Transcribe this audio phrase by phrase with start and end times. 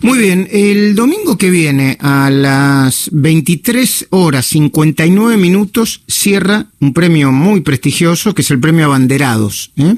[0.00, 7.30] Muy bien, el domingo que viene a las 23 horas 59 minutos cierra un premio
[7.32, 9.70] muy prestigioso que es el premio Abanderados.
[9.76, 9.96] ¿eh?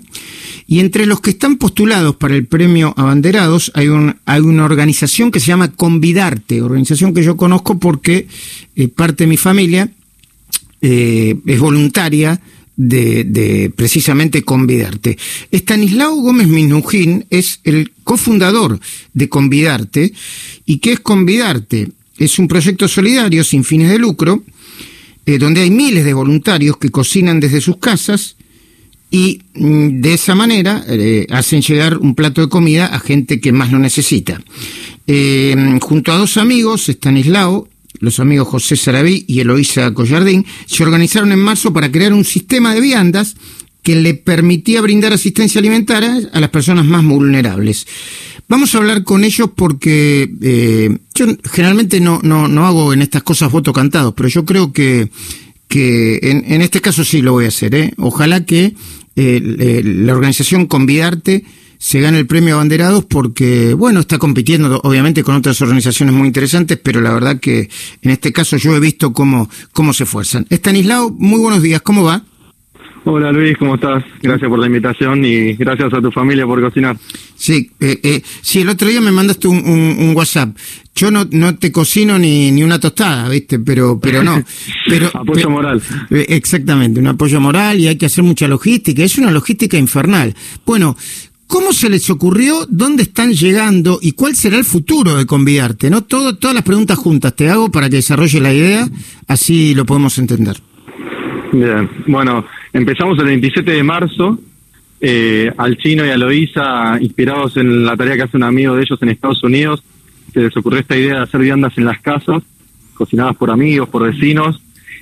[0.66, 5.30] Y entre los que están postulados para el premio Abanderados hay, un, hay una organización
[5.30, 8.26] que se llama Convidarte, organización que yo conozco porque
[8.76, 9.90] eh, parte de mi familia
[10.82, 12.40] eh, es voluntaria
[12.76, 15.16] de, precisamente Convidarte.
[15.50, 18.80] Estanislao Gómez Minujín es el cofundador
[19.12, 20.12] de Convidarte.
[20.66, 21.88] ¿Y qué es Convidarte?
[22.18, 24.44] Es un proyecto solidario sin fines de lucro,
[25.26, 28.36] eh, donde hay miles de voluntarios que cocinan desde sus casas
[29.10, 33.52] y mm, de esa manera eh, hacen llegar un plato de comida a gente que
[33.52, 34.42] más lo necesita.
[35.06, 37.68] Eh, junto a dos amigos, Estanislao
[38.04, 42.74] los amigos José Sarabí y Eloísa Collardín, se organizaron en marzo para crear un sistema
[42.74, 43.36] de viandas
[43.82, 47.86] que le permitía brindar asistencia alimentaria a las personas más vulnerables.
[48.48, 53.22] Vamos a hablar con ellos porque eh, yo generalmente no, no, no hago en estas
[53.22, 55.10] cosas votos cantados, pero yo creo que,
[55.68, 57.74] que en, este caso sí lo voy a hacer.
[57.74, 57.92] ¿eh?
[57.98, 58.74] Ojalá que
[59.16, 61.44] eh, la organización Convidarte
[61.84, 66.78] se gana el premio Abanderados porque, bueno, está compitiendo obviamente con otras organizaciones muy interesantes,
[66.82, 67.68] pero la verdad que
[68.00, 70.46] en este caso yo he visto cómo, cómo se esfuerzan.
[70.48, 72.22] Estanislao, muy buenos días, ¿cómo va?
[73.04, 74.02] Hola Luis, ¿cómo estás?
[74.22, 76.96] Gracias por la invitación y gracias a tu familia por cocinar.
[77.36, 80.56] Sí, eh, eh, sí, el otro día me mandaste un, un, WhatsApp.
[80.94, 83.58] Yo no, no te cocino ni, ni una tostada, ¿viste?
[83.58, 84.42] Pero, pero no.
[84.88, 85.82] Pero, apoyo moral.
[86.08, 89.04] Eh, exactamente, un apoyo moral y hay que hacer mucha logística.
[89.04, 90.34] Es una logística infernal.
[90.64, 90.96] Bueno,
[91.46, 92.66] ¿Cómo se les ocurrió?
[92.68, 93.98] ¿Dónde están llegando?
[94.00, 95.90] ¿Y cuál será el futuro de Convidarte?
[95.90, 96.02] ¿No?
[96.02, 98.88] Todo, todas las preguntas juntas te hago para que desarrolle la idea,
[99.28, 100.56] así lo podemos entender.
[101.52, 104.38] Bien, bueno, empezamos el 27 de marzo,
[105.00, 108.82] eh, al chino y a Loisa, inspirados en la tarea que hace un amigo de
[108.82, 109.82] ellos en Estados Unidos,
[110.32, 112.42] se les ocurrió esta idea de hacer viandas en las casas,
[112.94, 114.60] cocinadas por amigos, por vecinos,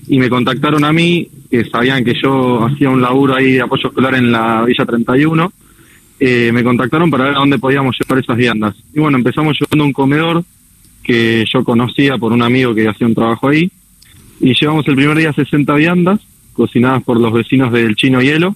[0.08, 3.88] y me contactaron a mí, que sabían que yo hacía un laburo ahí de apoyo
[3.88, 5.52] escolar en la Villa 31,
[6.24, 8.76] eh, me contactaron para ver a dónde podíamos llevar esas viandas.
[8.94, 10.44] Y bueno, empezamos llevando un comedor
[11.02, 13.68] que yo conocía por un amigo que hacía un trabajo ahí.
[14.38, 16.20] Y llevamos el primer día 60 viandas,
[16.52, 18.54] cocinadas por los vecinos del Chino Hielo.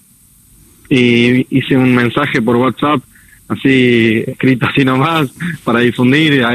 [0.88, 3.00] Y hice un mensaje por WhatsApp,
[3.48, 5.34] así escrito así nomás,
[5.64, 6.46] para difundir.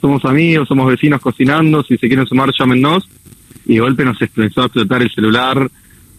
[0.00, 3.08] Somos amigos, somos vecinos cocinando, si se quieren sumar, llámenos.
[3.66, 5.70] Y golpe nos empezó a explotar el celular.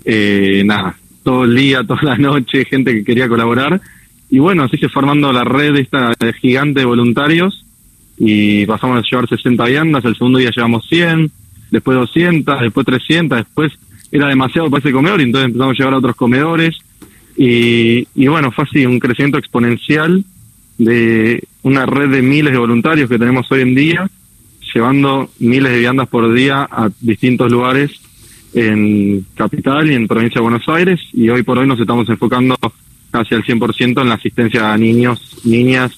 [0.06, 3.82] Eh, nada, todo el día, toda la noche, gente que quería colaborar
[4.30, 7.66] y bueno, así se formando la red esta gigante de voluntarios
[8.18, 11.32] y pasamos a llevar 60 viandas, el segundo día llevamos 100,
[11.72, 13.74] después 200, después 300, después
[14.12, 16.78] era demasiado para ese comedor y entonces empezamos a llevar a otros comedores
[17.38, 20.26] y, y bueno, fue así un crecimiento exponencial
[20.78, 24.10] de una red de miles de voluntarios que tenemos hoy en día,
[24.74, 27.92] llevando miles de viandas por día a distintos lugares
[28.54, 32.56] en Capital y en Provincia de Buenos Aires y hoy por hoy nos estamos enfocando
[33.18, 35.92] casi al 100% en la asistencia a niños, niñas,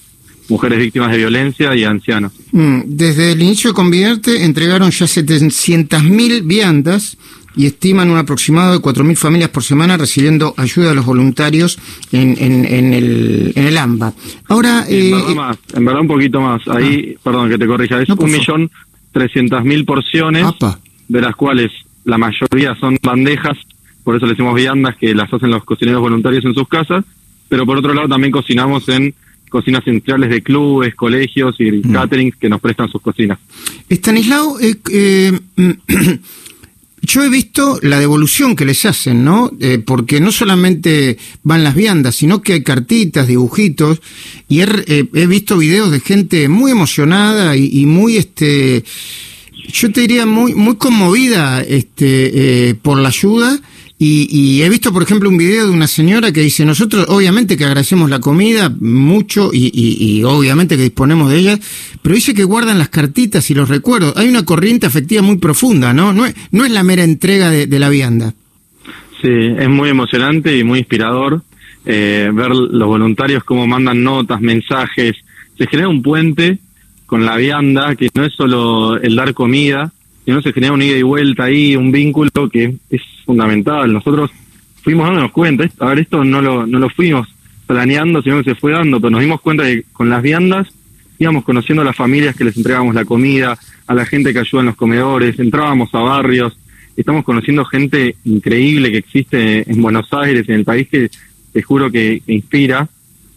[0.48, 2.32] mujeres víctimas de violencia y ancianos.
[2.52, 7.16] Mm, desde el inicio de Convierte entregaron ya 700.000 viandas
[7.56, 11.78] y estiman un aproximado de 4.000 familias por semana recibiendo ayuda de los voluntarios
[12.12, 14.12] en, en, el, en el AMBA.
[14.48, 14.84] Ahora...
[14.88, 16.62] en, verdad eh, más, en verdad un poquito más.
[16.68, 17.20] Ahí, ah.
[17.24, 18.70] perdón que te corrija, es un millón
[19.12, 20.46] trescientas mil porciones,
[21.08, 21.72] de las cuales
[22.04, 23.56] la mayoría son bandejas
[24.04, 27.04] por eso le decimos viandas que las hacen los cocineros voluntarios en sus casas,
[27.48, 29.14] pero por otro lado también cocinamos en
[29.50, 31.92] cocinas centrales de clubes, colegios y mm.
[31.92, 33.38] caterings que nos prestan sus cocinas.
[33.88, 35.38] Estanislao, eh, eh,
[37.02, 39.50] yo he visto la devolución que les hacen, ¿no?
[39.60, 44.00] Eh, porque no solamente van las viandas, sino que hay cartitas, dibujitos,
[44.48, 48.84] y he, visto videos de gente muy emocionada y, y, muy, este,
[49.72, 53.60] yo te diría muy, muy conmovida, este, por la ayuda
[54.02, 57.66] y, he visto, por ejemplo, un video de una señora que dice, nosotros obviamente que
[57.66, 61.58] agradecemos la comida mucho y, obviamente que disponemos de ella,
[62.00, 64.16] pero dice que guardan las cartitas y los recuerdos.
[64.16, 66.14] Hay una corriente afectiva muy profunda, ¿no?
[66.14, 68.32] No es, no es la mera entrega de, la vianda.
[69.20, 71.42] Sí, es muy emocionante y muy inspirador
[71.84, 75.14] eh, ver los voluntarios cómo mandan notas, mensajes.
[75.58, 76.58] Se genera un puente
[77.04, 79.92] con la vianda, que no es solo el dar comida,
[80.30, 83.92] si no se genera un ida y vuelta ahí, un vínculo que es fundamental.
[83.92, 84.30] Nosotros
[84.80, 87.26] fuimos dándonos cuenta, a ver, esto no lo, no lo fuimos
[87.66, 90.68] planeando, sino que se fue dando, pero nos dimos cuenta que con las viandas
[91.18, 94.60] íbamos conociendo a las familias que les entregábamos la comida, a la gente que ayuda
[94.60, 96.56] en los comedores, entrábamos a barrios,
[96.96, 101.10] estamos conociendo gente increíble que existe en Buenos Aires, en el país que
[101.52, 102.88] te juro que, inspira.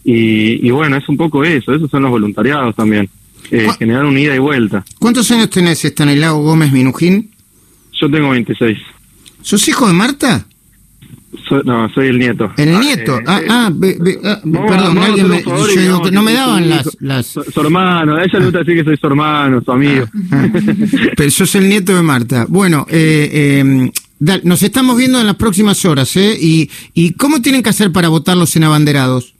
[0.04, 3.08] Y, y bueno, es un poco eso, esos son los voluntariados también.
[3.50, 4.84] Eh, generar un ida y vuelta.
[4.98, 7.30] ¿Cuántos años tenés, Estanislao Gómez Minujín?
[8.00, 8.78] Yo tengo 26.
[9.42, 10.46] ¿Sos hijo de Marta?
[11.64, 12.50] no, soy el nieto.
[12.56, 13.18] El nieto.
[13.26, 16.88] Ah, eh, ah, ah perdón, alguien me, yo digo que no me daban las...
[17.00, 17.26] las...
[17.26, 20.06] Su, hermano, a ella le gusta decir que soy su hermano, su amigo.
[20.30, 20.48] Ah,
[21.16, 22.46] pero sos el nieto de Marta.
[22.48, 23.90] Bueno, eh, em,
[24.44, 26.36] nos estamos viendo en las próximas horas, ¿eh?
[26.40, 29.33] ¿Y, ¿Y cómo tienen que hacer para votar los en abanderados?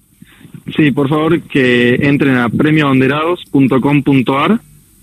[0.76, 4.60] Sí, por favor que entren a premioabanderados.com.ar.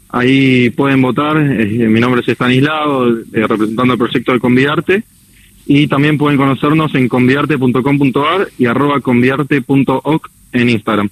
[0.10, 1.38] Ahí pueden votar.
[1.38, 5.04] Eh, mi nombre es Estanislao, representando el proyecto de Convidarte
[5.66, 11.10] y también pueden conocernos en conviarte.com.ar y arroba conviarte.oc en Instagram.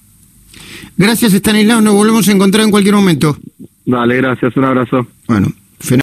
[0.97, 1.81] Gracias, Stanislao.
[1.81, 3.37] Nos volvemos a encontrar en cualquier momento.
[3.85, 4.55] Vale, gracias.
[4.57, 5.07] Un abrazo.
[5.27, 5.47] Bueno.